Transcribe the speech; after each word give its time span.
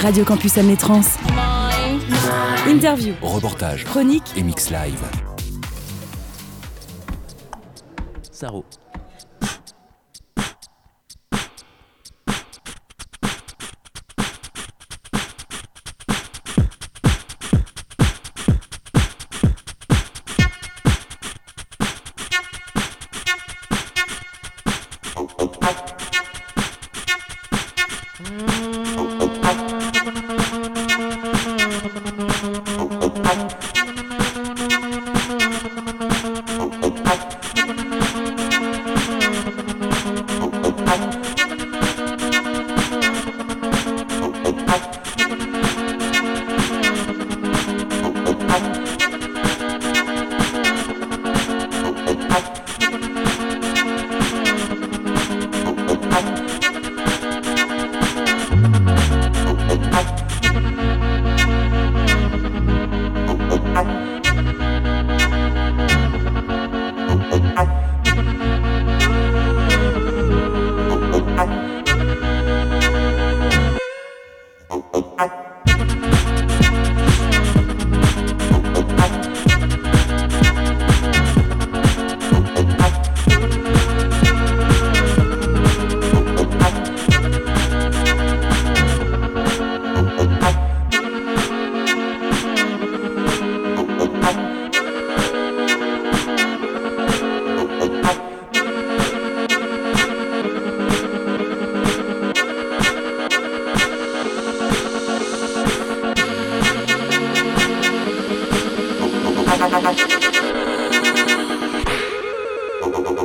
Radio 0.00 0.24
Campus 0.24 0.54
Trans. 0.78 1.02
Interview, 2.66 3.12
Reportage 3.20 3.84
chronique, 3.84 4.32
et 4.34 4.42
mix 4.42 4.70
live. 4.70 5.02
Saro. 8.32 8.64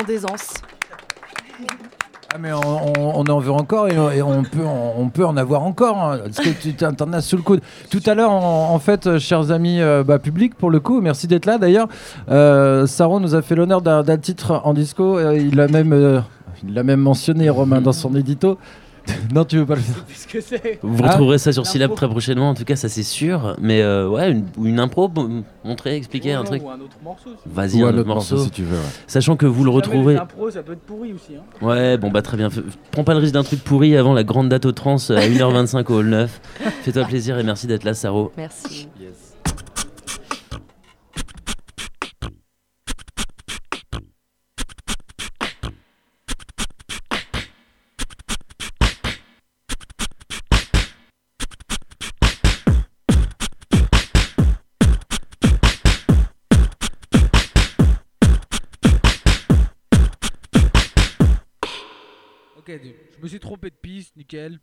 D'aisance. 0.00 0.54
Ah 2.34 2.38
mais 2.40 2.50
on, 2.50 3.20
en 3.20 3.38
veut 3.40 3.52
encore 3.52 3.88
et, 3.88 4.22
on, 4.22 4.42
peut, 4.42 4.64
on, 4.64 5.10
peut 5.10 5.26
en 5.26 5.36
avoir 5.36 5.64
encore. 5.64 5.98
hein, 5.98 6.18
parce 6.24 6.38
que 6.38 6.48
tu 6.48 6.72
t'en 6.72 7.20
sous 7.20 7.36
le 7.36 7.42
coude. 7.42 7.60
Tout 7.90 8.00
à 8.06 8.14
l'heure, 8.14 8.30
en, 8.30 8.78
fait, 8.78 9.06
euh, 9.06 9.18
chers 9.18 9.50
amis 9.50 9.82
euh, 9.82 10.02
bah, 10.02 10.18
publics, 10.18 10.54
pour 10.54 10.70
le 10.70 10.80
coup, 10.80 11.02
merci 11.02 11.26
d'être 11.26 11.44
là 11.44 11.58
d'ailleurs. 11.58 11.88
Euh, 12.30 12.86
nous 13.20 13.34
a 13.34 13.42
fait 13.42 13.54
l'honneur 13.54 13.82
d'un 13.82 14.16
titre 14.16 14.62
en 14.64 14.72
disco. 14.72 15.18
euh, 15.18 15.36
il 15.36 15.56
l'a 15.56 15.68
même, 15.68 15.92
euh, 15.92 16.20
il 16.66 16.82
même 16.82 17.00
mentionné, 17.00 17.50
Romain, 17.50 17.82
dans 17.82 17.92
son 17.92 18.14
édito. 18.16 18.56
non, 19.34 19.44
tu 19.44 19.56
veux 19.56 19.66
pas 19.66 19.74
le 19.74 19.80
faire 19.80 20.76
Vous 20.82 21.02
Ah. 21.04 21.10
retrouverez 21.12 21.38
ça 21.38 21.52
sur 21.52 21.62
L'impro. 21.62 21.72
Syllab 21.72 21.94
très 21.94 22.08
prochainement, 22.08 22.50
en 22.50 22.54
tout 22.54 22.64
cas, 22.64 22.76
ça 22.76 22.88
c'est 22.88 23.02
sûr. 23.02 23.56
Mais 23.60 23.82
euh, 23.82 24.08
ouais, 24.08 24.30
une, 24.32 24.44
ou 24.56 24.66
une 24.66 24.78
impro, 24.78 25.08
bon, 25.08 25.44
montrer, 25.64 25.96
expliquer 25.96 26.32
un 26.32 26.44
truc. 26.44 26.62
Ou 26.64 26.70
un 26.70 26.74
autre 26.80 26.96
morceau. 27.02 27.30
si 27.42 27.48
Vas-y, 27.52 27.82
Ou 27.82 27.86
un 27.86 27.88
un 27.94 27.98
autre 27.98 28.08
morceau. 28.08 28.34
morceau, 28.36 28.44
si 28.46 28.50
tu 28.52 28.62
veux. 28.62 28.76
ouais. 28.76 28.82
Sachant 29.06 29.36
que 29.36 29.46
vous 29.46 29.64
le. 29.64 29.70
Jamais 29.70 29.76
retrouvez. 29.86 30.14
les 30.14 30.20
impros, 30.20 30.50
ça 30.50 30.62
peut 30.62 30.72
être 30.72 30.80
pourri 30.82 31.12
aussi. 31.12 31.34
Hein. 31.36 31.64
Ouais, 31.66 31.96
bon 31.98 32.10
bah 32.10 32.22
très 32.22 32.36
bien. 32.36 32.48
F- 32.48 32.62
Prends 32.90 33.04
pas 33.04 33.14
le 33.14 33.20
risque 33.20 33.34
d'un 33.34 33.42
truc 33.44 33.62
pourri 33.64 33.96
avant 33.96 34.12
la 34.14 34.24
grande 34.24 34.48
date 34.48 34.66
au 34.66 34.72
trans 34.72 34.96
à 34.96 34.98
1h25 35.26 35.90
au 35.92 35.98
Hall 35.98 36.06
9. 36.06 36.40
Fais-toi 36.82 37.04
plaisir 37.04 37.38
et 37.38 37.42
merci 37.42 37.66
d'être 37.66 37.84
là, 37.84 37.94
Saro. 37.94 38.32
Merci. 38.36 38.88
Je 62.82 63.22
me 63.22 63.28
suis 63.28 63.40
trompé 63.40 63.70
de 63.70 63.74
piste, 63.74 64.16
nickel. 64.16 64.60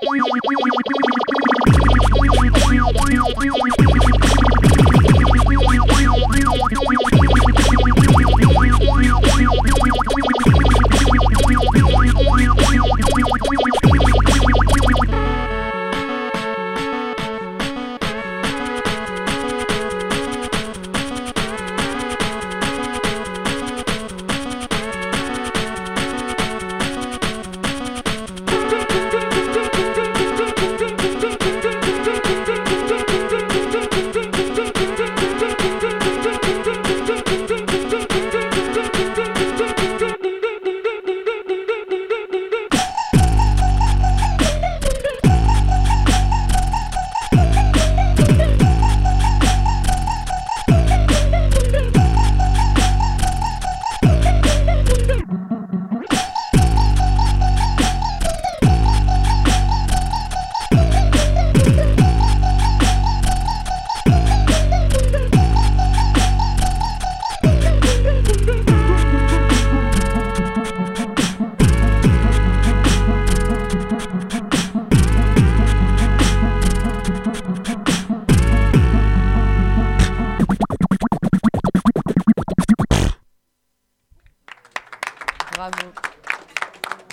Oh, 0.00 0.14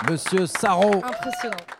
Monsieur 0.09 0.47
Sarro. 0.47 1.03
Impressionnant. 1.03 1.78